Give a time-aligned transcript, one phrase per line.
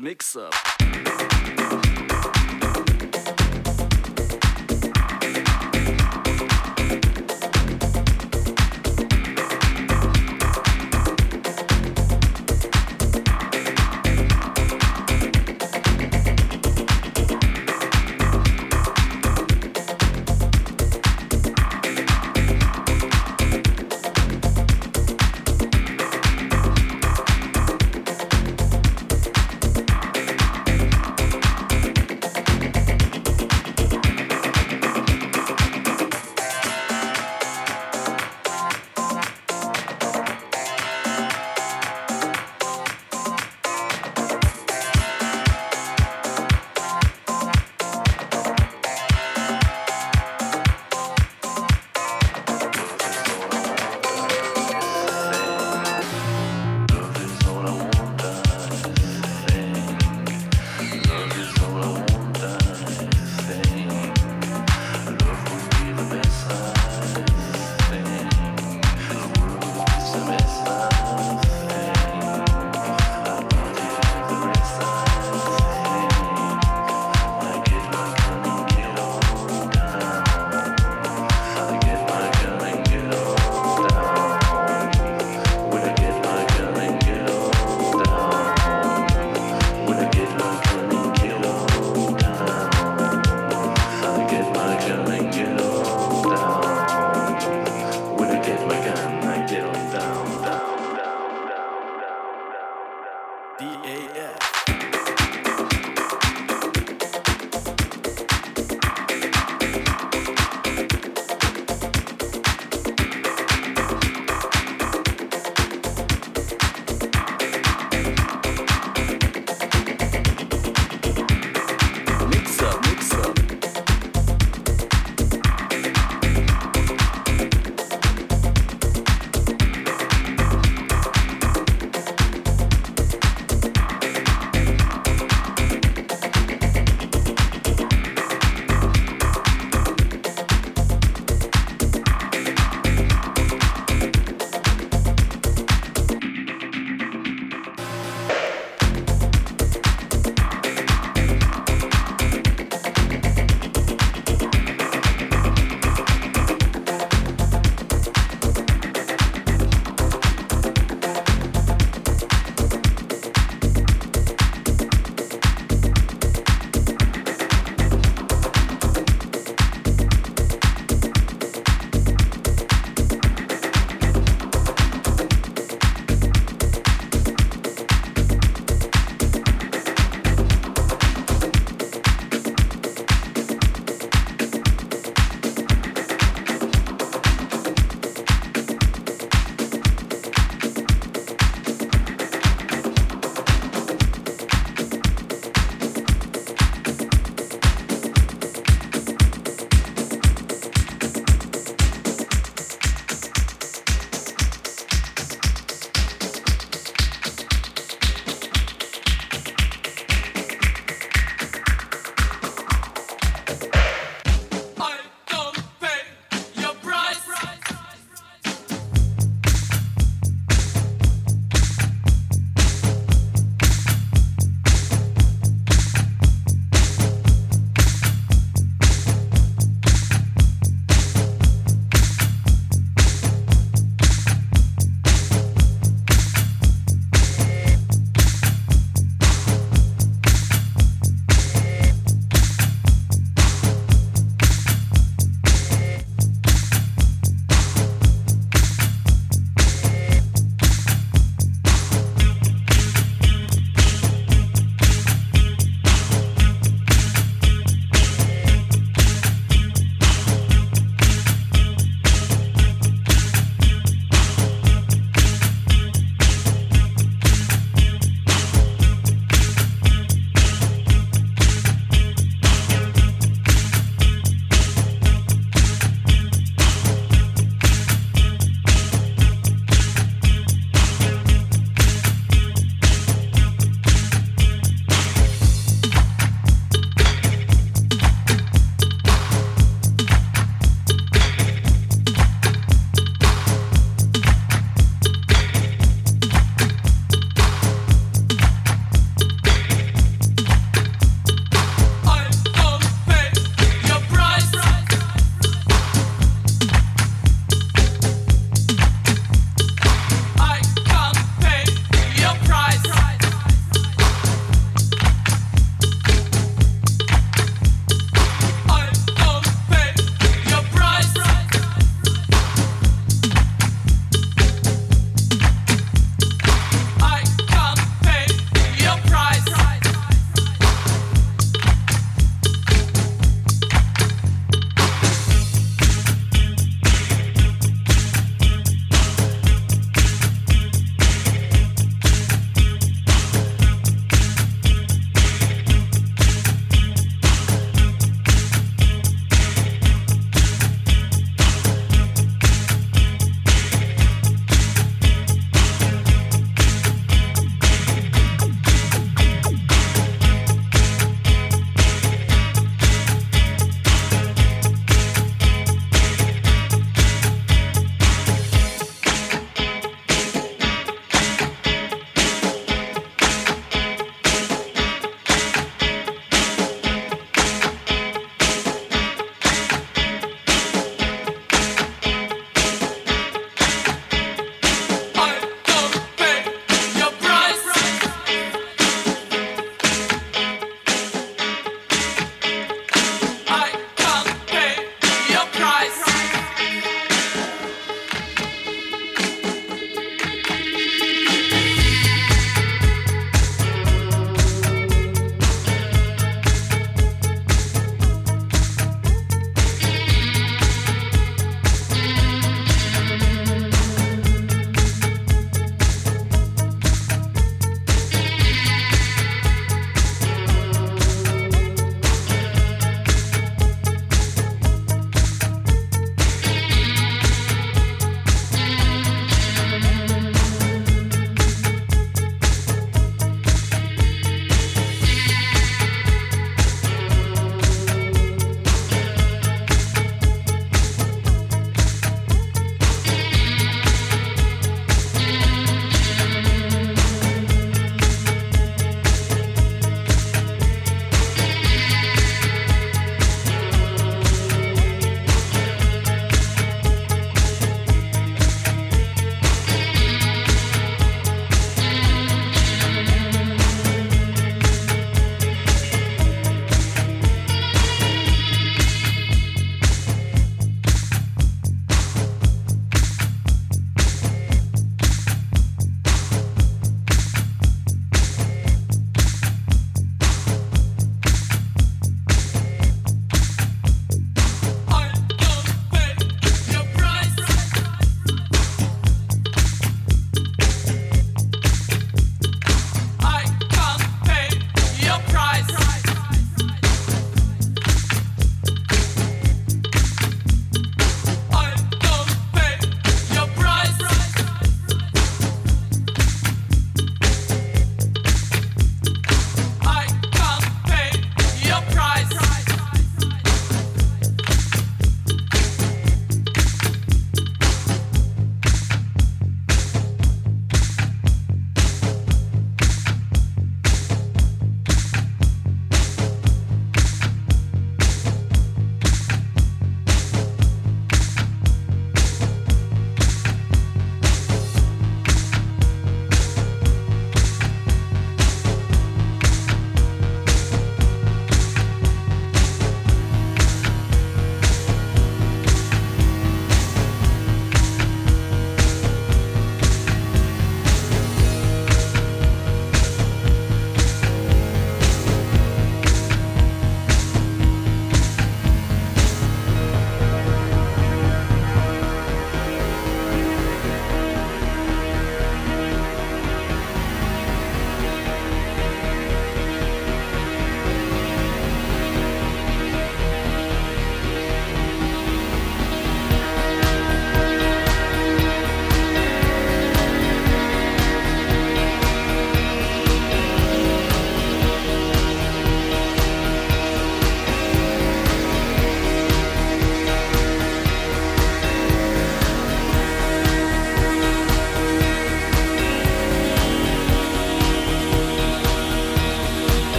[0.00, 0.54] Mix up,